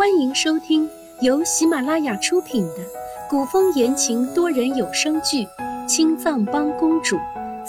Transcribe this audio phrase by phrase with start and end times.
[0.00, 0.88] 欢迎收听
[1.20, 2.76] 由喜马拉雅出品的
[3.28, 5.44] 古风言情多人有声剧
[5.86, 7.16] 《青藏帮公主》，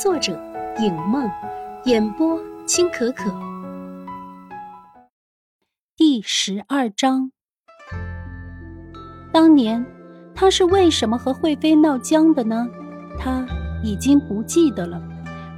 [0.02, 0.32] 作者
[0.80, 1.30] 影梦，
[1.84, 3.30] 演播青可可。
[5.98, 7.34] 第十二章，
[9.34, 9.86] 当年
[10.34, 12.66] 他是为什么和惠妃闹僵的呢？
[13.20, 13.46] 他
[13.84, 15.02] 已经不记得了，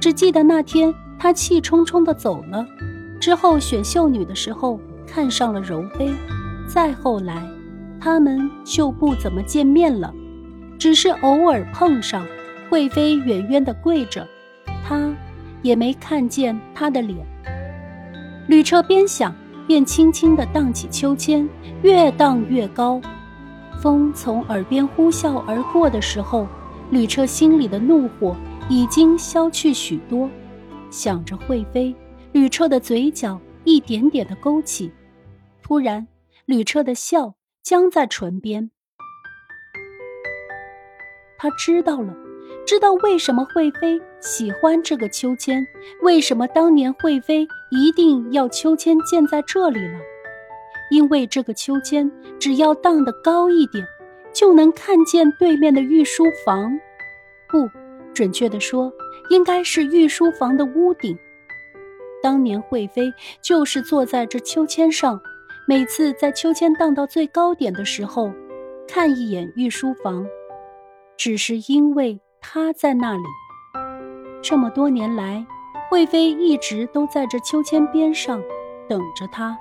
[0.00, 2.66] 只记得那天他气冲冲的走了，
[3.20, 6.12] 之后选秀女的时候看上了柔妃。
[6.66, 7.42] 再后来，
[8.00, 10.12] 他们就不怎么见面了，
[10.78, 12.26] 只是偶尔碰上。
[12.70, 14.26] 惠妃远远的跪着，
[14.84, 15.14] 他
[15.62, 17.24] 也没看见她的脸。
[18.48, 19.32] 吕彻边想
[19.66, 21.48] 边轻轻地荡起秋千，
[21.82, 23.00] 越荡越高。
[23.80, 26.48] 风从耳边呼啸而过的时候，
[26.90, 28.34] 吕彻心里的怒火
[28.68, 30.28] 已经消去许多。
[30.90, 31.94] 想着惠妃，
[32.32, 34.90] 吕彻的嘴角一点点的勾起，
[35.62, 36.04] 突然。
[36.46, 38.70] 吕彻的笑僵在唇边。
[41.38, 42.14] 他知道了，
[42.66, 45.66] 知道为什么惠妃喜欢这个秋千，
[46.02, 49.98] 为什么当年惠妃一定要秋千建在这里了。
[50.90, 53.86] 因为这个秋千只要荡得高一点，
[54.32, 56.78] 就能看见对面的御书房。
[57.48, 57.68] 不，
[58.12, 58.92] 准确的说，
[59.30, 61.18] 应该是御书房的屋顶。
[62.22, 65.20] 当年惠妃就是坐在这秋千上。
[65.66, 68.30] 每次在秋千荡到最高点的时候，
[68.86, 70.26] 看一眼御书房，
[71.16, 73.22] 只是因为他在那里。
[74.42, 75.42] 这么多年来，
[75.90, 78.42] 惠妃一直都在这秋千边上
[78.86, 79.56] 等着他，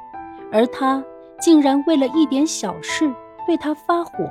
[0.52, 1.02] 而他
[1.40, 3.10] 竟然为了一点小事
[3.48, 4.30] 对他发火。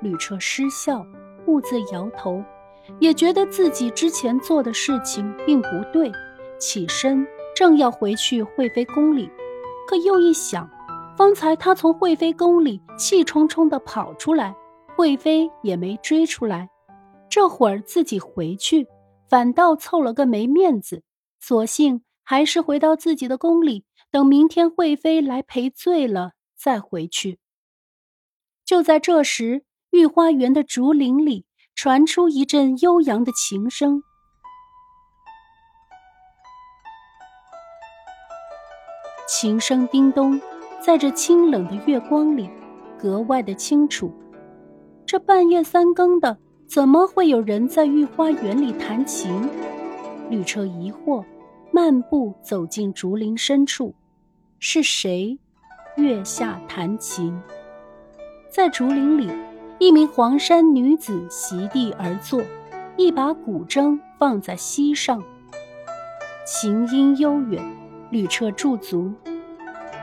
[0.00, 1.04] 吕彻失笑，
[1.46, 2.40] 兀自摇头，
[3.00, 6.12] 也觉得自己之前做的事情并不对，
[6.56, 9.28] 起身正要回去惠妃宫里。
[9.88, 10.68] 可又一想，
[11.16, 14.54] 方才他从惠妃宫里气冲冲地跑出来，
[14.94, 16.68] 惠妃也没追出来，
[17.30, 18.86] 这会儿自己回去，
[19.30, 21.02] 反倒凑了个没面子，
[21.40, 27.38] 索性还是回到自己的宫里，等明天惠妃来赔罪了再回去。
[28.66, 34.02] 就在这时，御花园的竹林里传出一阵悠扬的琴声。
[39.28, 40.40] 琴声叮咚，
[40.80, 42.48] 在这清冷的月光里，
[42.98, 44.10] 格外的清楚。
[45.04, 49.30] 这半夜三更的，怎么会有人在御花园里弹琴？
[50.30, 51.22] 吕彻疑惑，
[51.70, 53.94] 漫步走进竹林深处，
[54.58, 55.38] 是谁
[55.96, 57.38] 月下弹琴？
[58.48, 59.30] 在竹林里，
[59.78, 62.40] 一名黄衫女子席地而坐，
[62.96, 65.22] 一把古筝放在膝上，
[66.46, 67.62] 琴音悠远。
[68.10, 69.12] 吕彻驻足，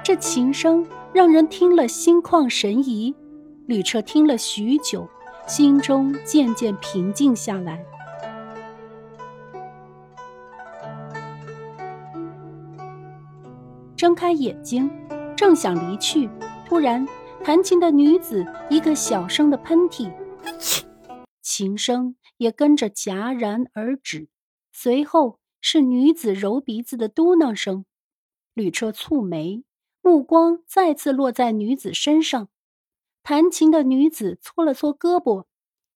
[0.03, 3.15] 这琴声让人听了心旷神怡。
[3.65, 5.09] 吕彻听了许久，
[5.47, 7.83] 心中渐渐平静下来。
[13.95, 14.91] 睁开眼睛，
[15.35, 16.29] 正想离去，
[16.67, 17.07] 突然，
[17.43, 20.11] 弹琴的女子一个小声的喷嚏，
[21.41, 24.27] 琴声也跟着戛然而止。
[24.71, 27.85] 随后是女子揉鼻子的嘟囔声。
[28.55, 29.63] 吕彻蹙眉，
[30.01, 32.47] 目光再次落在女子身上。
[33.21, 35.45] 弹琴的女子搓了搓胳膊，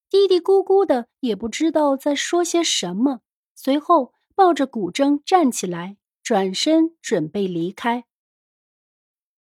[0.10, 3.22] 嘀嘀咕咕的，也不知道在说些什么。
[3.56, 8.04] 随后抱着古筝站起来，转身准备离开。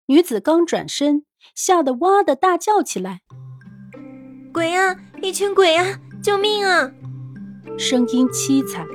[0.07, 3.21] 女子刚转身，吓得哇的大叫起来
[4.51, 4.95] ：“鬼啊！
[5.21, 5.99] 一群鬼啊！
[6.23, 6.91] 救命啊！”
[7.77, 8.87] 声音凄惨，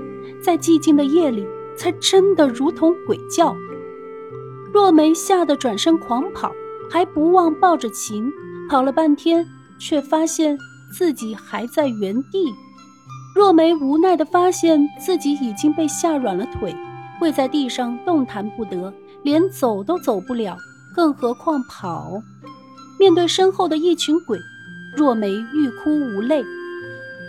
[0.43, 1.47] 在寂静的夜里，
[1.77, 3.55] 才真的如同鬼叫。
[4.73, 6.53] 若梅吓得转身狂跑，
[6.91, 8.31] 还不忘抱着琴，
[8.69, 9.47] 跑了半天，
[9.79, 10.59] 却发现
[10.93, 12.53] 自己还在原地。
[13.35, 16.75] 若梅无奈地发现自己已经被吓软了腿，
[17.19, 18.93] 跪在地上动弹不得，
[19.23, 20.57] 连走都走不了，
[20.95, 22.21] 更何况跑。
[22.99, 24.39] 面对身后的一群鬼，
[24.97, 26.45] 若梅欲哭无泪。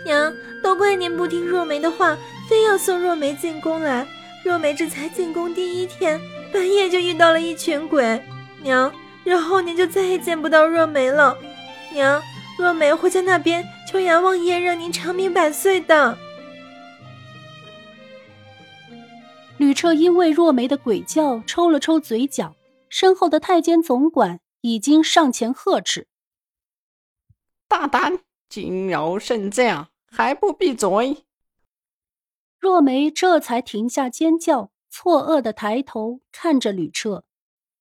[0.04, 0.32] 娘，
[0.62, 2.16] 都怪您不听若梅的话，
[2.48, 4.06] 非要送若梅进宫来。
[4.44, 6.18] 若梅这才进宫第一天。
[6.52, 8.22] 半夜就遇到了一群鬼，
[8.62, 8.92] 娘，
[9.24, 11.36] 然后您就再也见不到若梅了。
[11.92, 12.20] 娘，
[12.58, 16.18] 若梅会在那边求阎王爷让您长命百岁的。
[19.58, 22.56] 吕彻因为若梅的鬼叫抽了抽嘴角，
[22.88, 26.08] 身后的太监总管已经上前呵斥
[27.68, 31.24] ：“大胆，惊扰圣驾，还不闭嘴！”
[32.58, 34.70] 若梅这才停下尖叫。
[34.90, 37.22] 错愕的抬头看着吕彻，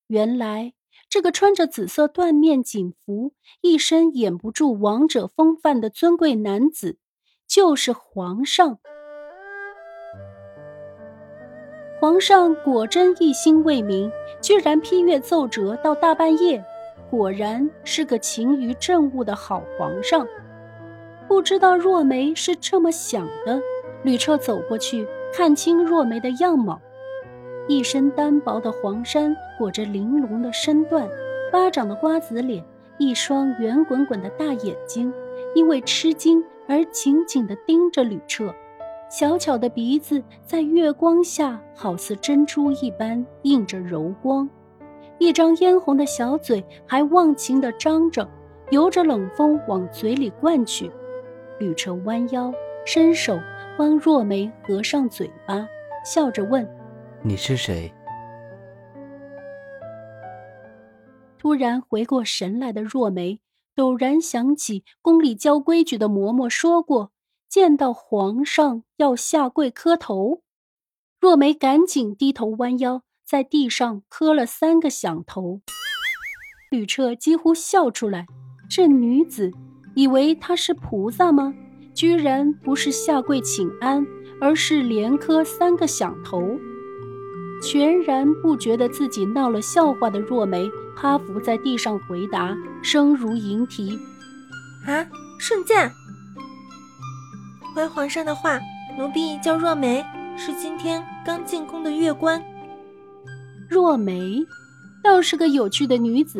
[0.07, 0.73] 原来
[1.09, 6.99] 这个穿着紫色缎面锦服、一身掩不住王者风范的尊贵男子，
[7.47, 8.77] 就是皇上。
[11.99, 14.09] 皇上果真一心为民，
[14.39, 16.63] 居然批阅奏折到大半夜，
[17.09, 20.25] 果然是个勤于政务的好皇上。
[21.27, 23.59] 不知道若梅是这么想的，
[24.03, 26.79] 吕彻走过去，看清若梅的样貌。
[27.69, 31.07] 一身单薄的黄衫裹着玲珑的身段，
[31.51, 32.65] 巴掌的瓜子脸，
[32.97, 35.13] 一双圆滚滚的大眼睛，
[35.53, 38.51] 因为吃惊而紧紧地盯着吕彻。
[39.07, 44.49] 小巧的鼻子在月光下好似珍珠一般映着柔光，
[45.19, 48.27] 一张嫣红的小嘴还忘情地张着，
[48.71, 50.89] 由着冷风往嘴里灌去。
[51.59, 52.51] 吕彻弯腰
[52.83, 53.39] 伸手
[53.77, 55.67] 帮若梅合上嘴巴，
[56.03, 56.67] 笑着问。
[57.21, 57.93] 你是谁？
[61.37, 63.39] 突然回过神来的若梅，
[63.75, 67.11] 陡然想起宫里教规矩的嬷嬷说过，
[67.49, 70.43] 见到皇上要下跪磕头。
[71.19, 75.61] 若梅赶紧低头弯腰，在地上磕了三个响头。
[76.71, 78.25] 吕彻几乎笑出来，
[78.69, 79.51] 这女子
[79.95, 81.53] 以为她是菩萨吗？
[81.93, 84.05] 居然不是下跪请安，
[84.39, 86.57] 而是连磕三个响头。
[87.61, 93.99] 全然不觉得自己闹了笑话的若梅，趴伏在地上回答，声如银啼
[94.87, 95.05] ：“啊，
[95.37, 95.91] 圣驾，
[97.75, 98.59] 回皇上的话，
[98.97, 100.05] 奴婢叫若梅，
[100.37, 102.41] 是今天刚进宫的月官。
[103.69, 104.45] 若梅，
[105.03, 106.39] 倒是个有趣的女子。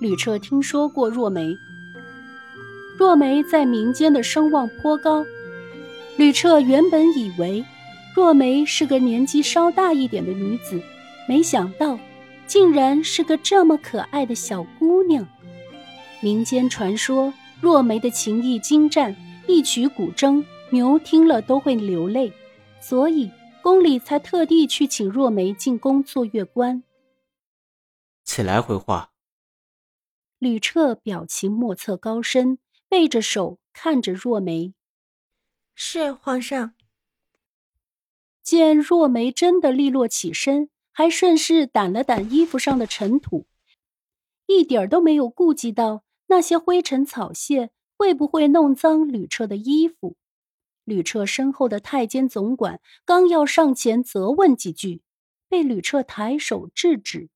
[0.00, 1.56] 吕彻听说过若梅，
[2.98, 5.24] 若梅在民间的声望颇高。
[6.16, 7.64] 吕彻原本以为。”
[8.18, 10.82] 若梅是个年纪稍大一点的女子，
[11.28, 11.96] 没想到，
[12.48, 15.24] 竟然是个这么可爱的小姑娘。
[16.20, 19.14] 民间传说，若梅的琴艺精湛，
[19.46, 22.32] 一曲古筝，牛听了都会流泪，
[22.80, 23.30] 所以
[23.62, 26.82] 宫里才特地去请若梅进宫做乐官。
[28.24, 29.12] 起来回话。
[30.40, 34.74] 吕彻表情莫测高深，背着手看着若梅。
[35.76, 36.74] 是皇上。
[38.48, 43.46] 见若梅真的利落起身，还顺势掸了掸衣服上的尘土，
[44.46, 50.16] 一点儿都没有顾及到那些灰尘草屑会不会弄脏吕彻的衣服。
[50.84, 55.02] 吕彻身后的太监总管刚要上前责问几句，
[55.50, 57.28] 被吕彻抬手制止。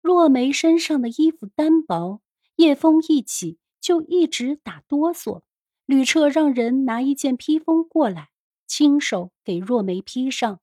[0.00, 2.22] 若梅身上的衣服单薄，
[2.56, 5.42] 夜风一起就一直打哆嗦。
[5.84, 8.30] 吕彻让人拿一件披风过来。
[8.68, 10.60] 亲手给若梅披上，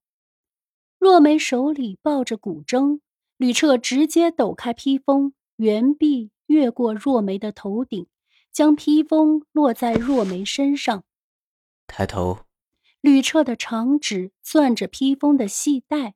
[1.00, 3.02] 若梅手里抱着古筝，
[3.36, 8.07] 吕彻直接抖开披风，圆臂越过若梅的头顶，
[8.52, 11.04] 将披风落在若梅身上。
[11.88, 12.46] 抬头，
[13.02, 16.13] 吕彻的长指攥着披风的细带，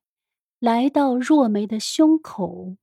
[0.60, 2.78] 来到若梅的胸口。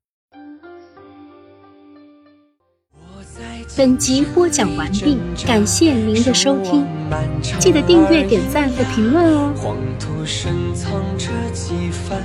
[3.74, 6.86] 本集播讲完毕，感谢您的收听，
[7.58, 9.52] 记得订阅、点赞和评论哦。
[9.56, 12.22] 黄土深藏着几番